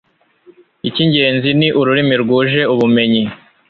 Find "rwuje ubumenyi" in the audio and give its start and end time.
2.23-3.23